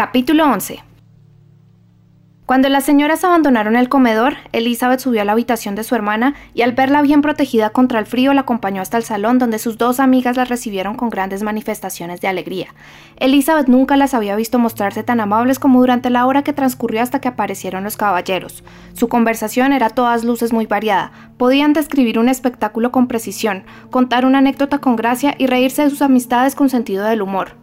[0.00, 0.82] Capítulo 11
[2.46, 6.62] cuando las señoras abandonaron el comedor, Elizabeth subió a la habitación de su hermana y
[6.62, 10.00] al verla bien protegida contra el frío la acompañó hasta el salón donde sus dos
[10.00, 12.74] amigas la recibieron con grandes manifestaciones de alegría.
[13.18, 17.20] Elizabeth nunca las había visto mostrarse tan amables como durante la hora que transcurrió hasta
[17.20, 18.64] que aparecieron los caballeros.
[18.94, 21.12] Su conversación era a todas luces muy variada.
[21.36, 26.00] Podían describir un espectáculo con precisión, contar una anécdota con gracia y reírse de sus
[26.00, 27.60] amistades con sentido del humor.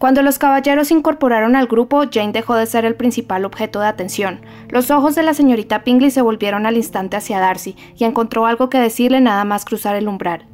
[0.00, 3.86] Cuando los caballeros se incorporaron al grupo, Jane dejó de ser el principal objeto de
[3.86, 4.40] atención.
[4.70, 8.70] Los ojos de la señorita Pingley se volvieron al instante hacia Darcy y encontró algo
[8.70, 10.46] que decirle nada más cruzar el umbral.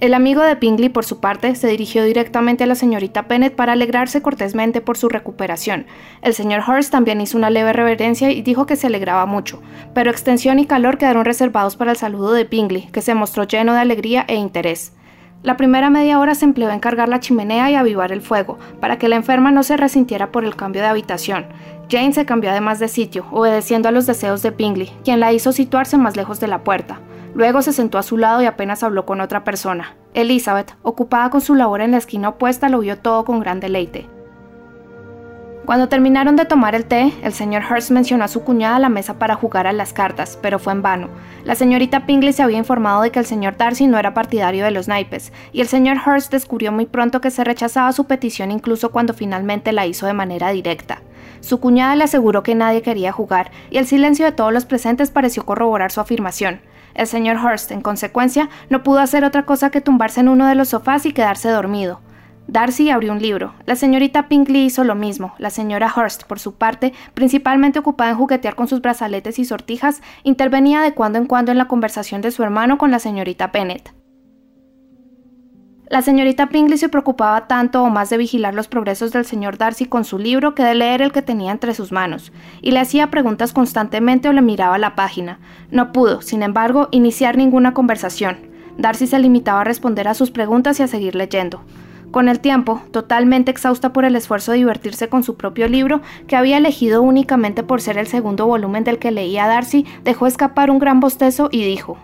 [0.00, 3.72] El amigo de Pingley, por su parte, se dirigió directamente a la señorita Pennett para
[3.72, 5.86] alegrarse cortésmente por su recuperación.
[6.20, 9.62] El señor Hurst también hizo una leve reverencia y dijo que se alegraba mucho,
[9.94, 13.72] pero extensión y calor quedaron reservados para el saludo de Pingley, que se mostró lleno
[13.72, 14.92] de alegría e interés.
[15.44, 18.96] La primera media hora se empleó en cargar la chimenea y avivar el fuego, para
[18.96, 21.44] que la enferma no se resintiera por el cambio de habitación.
[21.90, 25.52] Jane se cambió además de sitio, obedeciendo a los deseos de Bingley, quien la hizo
[25.52, 26.98] situarse más lejos de la puerta.
[27.34, 29.94] Luego se sentó a su lado y apenas habló con otra persona.
[30.14, 34.08] Elizabeth, ocupada con su labor en la esquina opuesta, lo vio todo con gran deleite.
[35.66, 38.90] Cuando terminaron de tomar el té, el señor Hurst mencionó a su cuñada a la
[38.90, 41.08] mesa para jugar a las cartas, pero fue en vano.
[41.44, 44.70] La señorita Pingley se había informado de que el señor Darcy no era partidario de
[44.72, 48.90] los naipes, y el señor Hurst descubrió muy pronto que se rechazaba su petición incluso
[48.92, 51.00] cuando finalmente la hizo de manera directa.
[51.40, 55.10] Su cuñada le aseguró que nadie quería jugar, y el silencio de todos los presentes
[55.10, 56.60] pareció corroborar su afirmación.
[56.94, 60.56] El señor Hurst, en consecuencia, no pudo hacer otra cosa que tumbarse en uno de
[60.56, 62.00] los sofás y quedarse dormido.
[62.46, 63.54] Darcy abrió un libro.
[63.64, 65.34] La señorita Pinkley hizo lo mismo.
[65.38, 70.02] La señora Hurst, por su parte, principalmente ocupada en juguetear con sus brazaletes y sortijas,
[70.24, 73.94] intervenía de cuando en cuando en la conversación de su hermano con la señorita Bennet.
[75.88, 79.84] La señorita Pinkley se preocupaba tanto o más de vigilar los progresos del señor Darcy
[79.84, 83.10] con su libro que de leer el que tenía entre sus manos, y le hacía
[83.10, 85.40] preguntas constantemente o le miraba la página.
[85.70, 88.38] No pudo, sin embargo, iniciar ninguna conversación.
[88.78, 91.62] Darcy se limitaba a responder a sus preguntas y a seguir leyendo.
[92.14, 96.36] Con el tiempo, totalmente exhausta por el esfuerzo de divertirse con su propio libro, que
[96.36, 100.78] había elegido únicamente por ser el segundo volumen del que leía Darcy, dejó escapar un
[100.78, 101.98] gran bostezo y dijo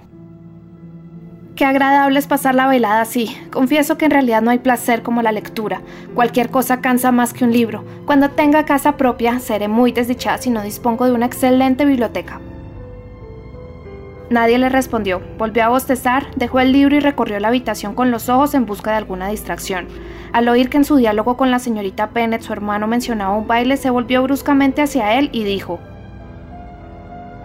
[1.54, 3.37] Qué agradable es pasar la velada así.
[3.53, 5.81] Confieso que en realidad no hay placer como la lectura.
[6.12, 7.84] Cualquier cosa cansa más que un libro.
[8.04, 12.41] Cuando tenga casa propia, seré muy desdichada si no dispongo de una excelente biblioteca.
[14.31, 15.21] Nadie le respondió.
[15.39, 18.93] Volvió a bostezar, dejó el libro y recorrió la habitación con los ojos en busca
[18.93, 19.89] de alguna distracción.
[20.33, 23.77] Al oír que en su diálogo con la señorita Pennett su hermano mencionaba un baile,
[23.77, 25.81] se volvió bruscamente hacia él y dijo: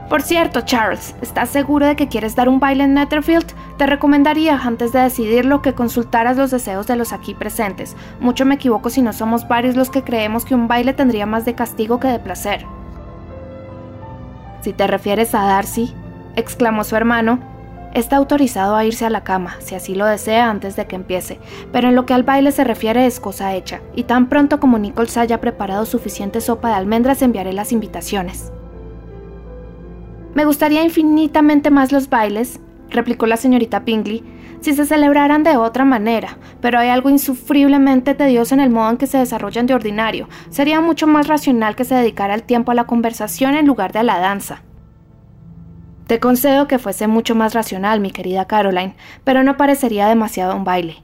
[0.09, 3.52] Por cierto, Charles, ¿estás seguro de que quieres dar un baile en Netherfield?
[3.79, 7.96] Te recomendaría, antes de decidirlo, que consultaras los deseos de los aquí presentes.
[8.19, 11.46] Mucho me equivoco si no somos varios los que creemos que un baile tendría más
[11.46, 12.63] de castigo que de placer.
[14.62, 15.96] Si te refieres a Darcy,
[16.35, 17.40] exclamó su hermano,
[17.94, 21.40] está autorizado a irse a la cama, si así lo desea antes de que empiece,
[21.72, 24.78] pero en lo que al baile se refiere es cosa hecha, y tan pronto como
[24.78, 28.51] Nichols haya preparado suficiente sopa de almendras enviaré las invitaciones.
[30.34, 32.59] Me gustaría infinitamente más los bailes,
[32.90, 34.23] replicó la señorita Pingley,
[34.59, 38.97] si se celebraran de otra manera, pero hay algo insufriblemente tedioso en el modo en
[38.97, 40.28] que se desarrollan de ordinario.
[40.50, 44.00] Sería mucho más racional que se dedicara el tiempo a la conversación en lugar de
[44.00, 44.64] a la danza.
[46.07, 50.63] Te concedo que fuese mucho más racional, mi querida Caroline, pero no parecería demasiado un
[50.63, 51.03] baile.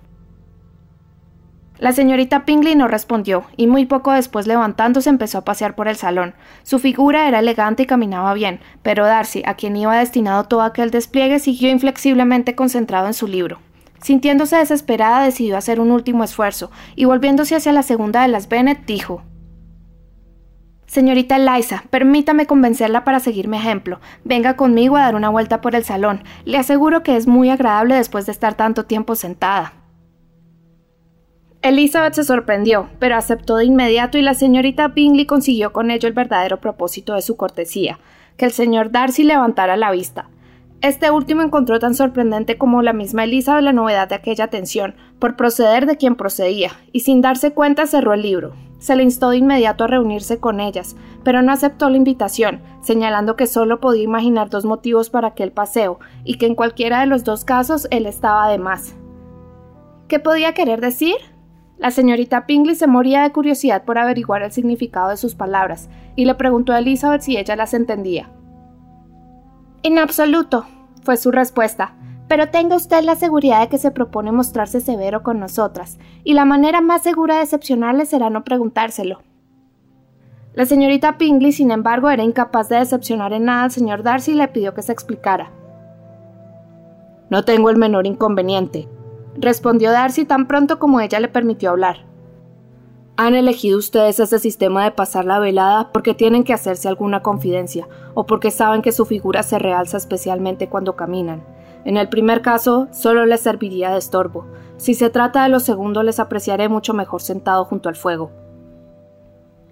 [1.80, 5.96] La señorita Pingley no respondió, y muy poco después levantándose empezó a pasear por el
[5.96, 6.36] salón.
[6.62, 10.92] Su figura era elegante y caminaba bien, pero Darcy, a quien iba destinado todo aquel
[10.92, 13.58] despliegue, siguió inflexiblemente concentrado en su libro.
[14.00, 18.86] Sintiéndose desesperada, decidió hacer un último esfuerzo, y volviéndose hacia la segunda de las Bennet,
[18.86, 19.24] dijo
[20.92, 24.02] Señorita Eliza, permítame convencerla para seguir mi ejemplo.
[24.26, 26.22] Venga conmigo a dar una vuelta por el salón.
[26.44, 29.72] Le aseguro que es muy agradable después de estar tanto tiempo sentada.
[31.62, 36.14] Elizabeth se sorprendió, pero aceptó de inmediato y la señorita Bingley consiguió con ello el
[36.14, 37.98] verdadero propósito de su cortesía,
[38.36, 40.28] que el señor Darcy levantara la vista.
[40.82, 45.38] Este último encontró tan sorprendente como la misma Elizabeth la novedad de aquella atención, por
[45.38, 48.71] proceder de quien procedía, y sin darse cuenta cerró el libro.
[48.82, 53.36] Se le instó de inmediato a reunirse con ellas, pero no aceptó la invitación, señalando
[53.36, 57.24] que solo podía imaginar dos motivos para aquel paseo, y que en cualquiera de los
[57.24, 58.96] dos casos él estaba de más.
[60.08, 61.14] ¿Qué podía querer decir?
[61.78, 66.26] La señorita Pingley se moría de curiosidad por averiguar el significado de sus palabras, y
[66.26, 68.32] le preguntó a Elizabeth si ella las entendía.
[69.84, 70.66] En absoluto,
[71.04, 71.94] fue su respuesta
[72.32, 76.46] pero tenga usted la seguridad de que se propone mostrarse severo con nosotras, y la
[76.46, 79.20] manera más segura de decepcionarle será no preguntárselo.
[80.54, 84.36] La señorita Pingley, sin embargo, era incapaz de decepcionar en nada al señor Darcy y
[84.36, 85.52] le pidió que se explicara.
[87.30, 88.88] No tengo el menor inconveniente,
[89.36, 92.06] respondió Darcy tan pronto como ella le permitió hablar.
[93.18, 97.90] Han elegido ustedes ese sistema de pasar la velada porque tienen que hacerse alguna confidencia
[98.14, 101.44] o porque saben que su figura se realza especialmente cuando caminan.
[101.86, 104.46] En el primer caso, solo les serviría de estorbo.
[104.78, 108.32] Si se trata de lo segundo, les apreciaré mucho mejor sentado junto al fuego.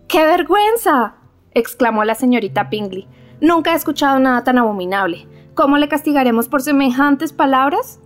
[0.07, 1.15] ¡Qué vergüenza!
[1.51, 3.07] exclamó la señorita Pingley.
[3.41, 5.27] Nunca he escuchado nada tan abominable.
[5.53, 7.99] ¿Cómo le castigaremos por semejantes palabras?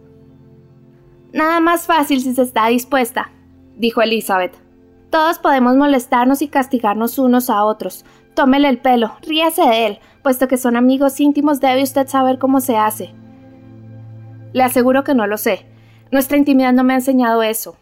[1.32, 3.32] Nada más fácil si se está dispuesta,
[3.76, 4.56] dijo Elizabeth.
[5.10, 8.06] Todos podemos molestarnos y castigarnos unos a otros.
[8.34, 12.62] Tómele el pelo, ríase de él, puesto que son amigos íntimos debe usted saber cómo
[12.62, 13.14] se hace.
[14.54, 15.66] Le aseguro que no lo sé.
[16.12, 17.76] Nuestra intimidad no me ha enseñado eso.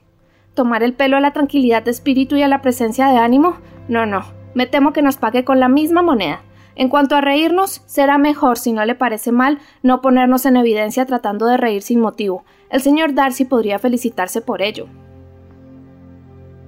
[0.54, 3.58] ¿Tomar el pelo a la tranquilidad de espíritu y a la presencia de ánimo?
[3.88, 4.24] No, no.
[4.54, 6.42] Me temo que nos pague con la misma moneda.
[6.76, 11.06] En cuanto a reírnos, será mejor, si no le parece mal, no ponernos en evidencia
[11.06, 12.44] tratando de reír sin motivo.
[12.70, 14.88] El señor Darcy podría felicitarse por ello.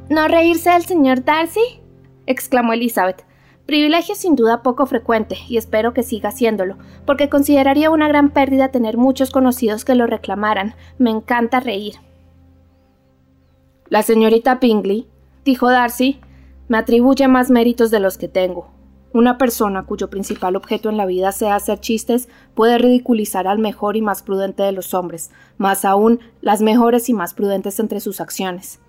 [0.09, 1.81] ¿No reírse del señor Darcy?
[2.25, 3.25] exclamó Elizabeth.
[3.65, 8.69] Privilegio sin duda poco frecuente, y espero que siga haciéndolo, porque consideraría una gran pérdida
[8.71, 10.75] tener muchos conocidos que lo reclamaran.
[10.97, 11.95] Me encanta reír.
[13.87, 15.07] La señorita Pingley,
[15.45, 16.19] dijo Darcy,
[16.67, 18.69] me atribuye más méritos de los que tengo.
[19.13, 23.95] Una persona cuyo principal objeto en la vida sea hacer chistes puede ridiculizar al mejor
[23.95, 28.19] y más prudente de los hombres, más aún las mejores y más prudentes entre sus
[28.19, 28.79] acciones.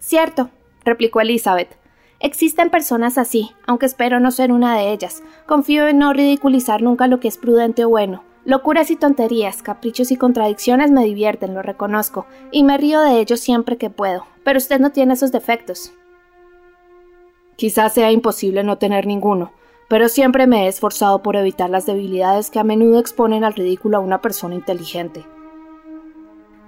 [0.00, 0.50] Cierto,
[0.84, 1.76] replicó Elizabeth.
[2.18, 5.22] Existen personas así, aunque espero no ser una de ellas.
[5.46, 8.24] Confío en no ridiculizar nunca lo que es prudente o bueno.
[8.46, 13.40] Locuras y tonterías, caprichos y contradicciones me divierten, lo reconozco, y me río de ellos
[13.40, 14.24] siempre que puedo.
[14.44, 15.92] Pero usted no tiene esos defectos.
[17.56, 19.52] Quizás sea imposible no tener ninguno,
[19.88, 23.98] pero siempre me he esforzado por evitar las debilidades que a menudo exponen al ridículo
[23.98, 25.26] a una persona inteligente.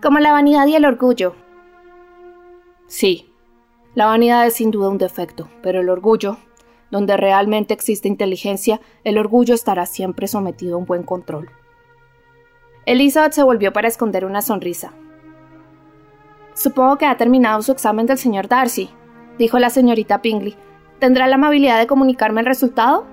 [0.03, 1.35] Como la vanidad y el orgullo.
[2.87, 3.33] Sí,
[3.99, 6.37] la vanidad es sin duda un defecto, pero el orgullo,
[6.93, 11.51] donde realmente existe inteligencia, el orgullo estará siempre sometido a un buen control.
[12.87, 14.93] Elizabeth se volvió para esconder una sonrisa.
[16.55, 18.89] Supongo que ha terminado su examen del señor Darcy,
[19.37, 20.55] dijo la señorita Pingley,
[21.01, 23.05] ¿Tendrá la amabilidad de comunicarme el resultado?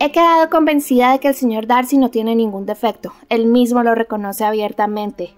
[0.00, 3.12] He quedado convencida de que el señor Darcy no tiene ningún defecto.
[3.28, 5.36] Él mismo lo reconoce abiertamente.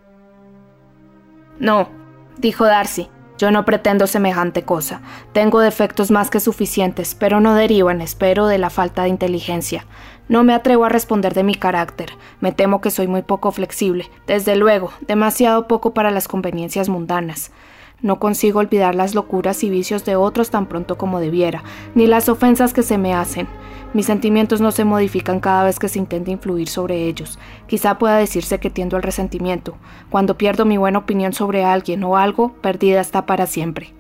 [1.59, 1.91] No,
[2.39, 3.11] dijo Darcy.
[3.39, 5.01] Yo no pretendo semejante cosa.
[5.33, 9.87] Tengo defectos más que suficientes, pero no derivan, espero, de la falta de inteligencia.
[10.29, 12.11] No me atrevo a responder de mi carácter.
[12.41, 14.11] Me temo que soy muy poco flexible.
[14.27, 17.51] Desde luego, demasiado poco para las conveniencias mundanas.
[18.03, 21.63] No consigo olvidar las locuras y vicios de otros tan pronto como debiera,
[21.95, 23.47] ni las ofensas que se me hacen.
[23.95, 27.39] Mis sentimientos no se modifican cada vez que se intenta influir sobre ellos.
[27.67, 29.77] Quizá pueda decirse que tiendo al resentimiento.
[30.11, 33.95] Cuando pierdo mi buena opinión sobre alguien o algo, perdida está para siempre.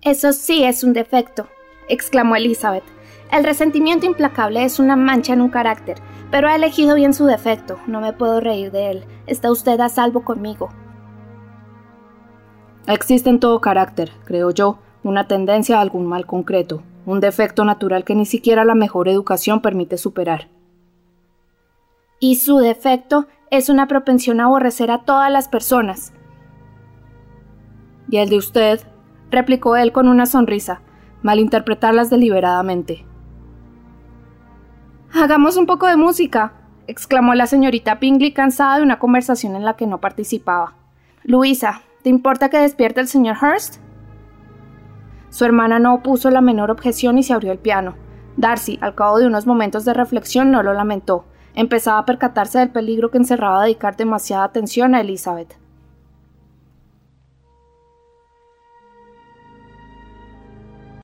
[0.00, 1.46] Eso sí es un defecto,
[1.88, 2.82] exclamó Elizabeth.
[3.30, 5.98] El resentimiento implacable es una mancha en un carácter,
[6.30, 7.78] pero ha elegido bien su defecto.
[7.86, 9.04] No me puedo reír de él.
[9.26, 10.70] Está usted a salvo conmigo.
[12.92, 18.04] Existe en todo carácter, creo yo, una tendencia a algún mal concreto, un defecto natural
[18.04, 20.50] que ni siquiera la mejor educación permite superar.
[22.20, 26.12] Y su defecto es una propensión a aborrecer a todas las personas.
[28.10, 28.80] Y el de usted,
[29.30, 30.82] replicó él con una sonrisa,
[31.22, 33.06] malinterpretarlas deliberadamente.
[35.14, 36.52] Hagamos un poco de música,
[36.86, 40.74] exclamó la señorita Pingley cansada de una conversación en la que no participaba.
[41.24, 43.76] Luisa, ¿Te importa que despierte el señor Hurst?
[45.30, 47.94] Su hermana no opuso la menor objeción y se abrió el piano.
[48.36, 51.26] Darcy, al cabo de unos momentos de reflexión, no lo lamentó.
[51.54, 55.61] Empezaba a percatarse del peligro que encerraba dedicar demasiada atención a Elizabeth.